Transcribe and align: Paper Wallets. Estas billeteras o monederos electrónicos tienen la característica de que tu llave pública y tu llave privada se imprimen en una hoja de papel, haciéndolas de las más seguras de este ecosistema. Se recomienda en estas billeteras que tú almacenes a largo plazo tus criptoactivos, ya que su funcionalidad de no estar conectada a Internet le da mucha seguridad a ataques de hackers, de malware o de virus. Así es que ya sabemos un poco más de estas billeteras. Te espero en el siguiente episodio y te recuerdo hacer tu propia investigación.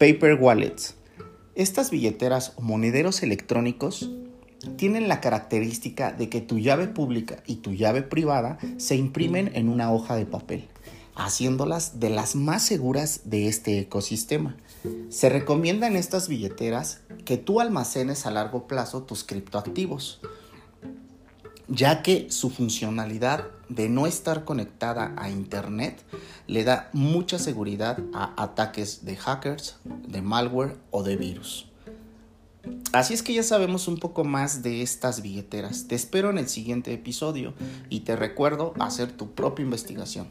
Paper 0.00 0.38
Wallets. 0.40 0.94
Estas 1.54 1.90
billeteras 1.90 2.54
o 2.56 2.62
monederos 2.62 3.22
electrónicos 3.22 4.10
tienen 4.76 5.08
la 5.08 5.20
característica 5.20 6.10
de 6.10 6.30
que 6.30 6.40
tu 6.40 6.58
llave 6.58 6.88
pública 6.88 7.42
y 7.46 7.56
tu 7.56 7.74
llave 7.74 8.00
privada 8.00 8.56
se 8.78 8.96
imprimen 8.96 9.50
en 9.52 9.68
una 9.68 9.92
hoja 9.92 10.16
de 10.16 10.24
papel, 10.24 10.68
haciéndolas 11.16 12.00
de 12.00 12.08
las 12.08 12.34
más 12.34 12.62
seguras 12.62 13.28
de 13.28 13.46
este 13.46 13.78
ecosistema. 13.78 14.56
Se 15.10 15.28
recomienda 15.28 15.86
en 15.86 15.96
estas 15.96 16.28
billeteras 16.28 17.02
que 17.26 17.36
tú 17.36 17.60
almacenes 17.60 18.24
a 18.24 18.30
largo 18.30 18.66
plazo 18.66 19.02
tus 19.02 19.22
criptoactivos, 19.22 20.22
ya 21.68 22.00
que 22.00 22.30
su 22.30 22.48
funcionalidad 22.48 23.48
de 23.70 23.88
no 23.88 24.06
estar 24.06 24.44
conectada 24.44 25.14
a 25.16 25.30
Internet 25.30 26.04
le 26.46 26.64
da 26.64 26.90
mucha 26.92 27.38
seguridad 27.38 27.98
a 28.12 28.34
ataques 28.42 29.04
de 29.04 29.16
hackers, 29.16 29.78
de 29.84 30.20
malware 30.20 30.76
o 30.90 31.02
de 31.02 31.16
virus. 31.16 31.66
Así 32.92 33.14
es 33.14 33.22
que 33.22 33.32
ya 33.32 33.42
sabemos 33.42 33.88
un 33.88 33.98
poco 33.98 34.24
más 34.24 34.62
de 34.62 34.82
estas 34.82 35.22
billeteras. 35.22 35.86
Te 35.86 35.94
espero 35.94 36.28
en 36.30 36.38
el 36.38 36.48
siguiente 36.48 36.92
episodio 36.92 37.54
y 37.88 38.00
te 38.00 38.16
recuerdo 38.16 38.74
hacer 38.80 39.12
tu 39.12 39.30
propia 39.30 39.62
investigación. 39.62 40.26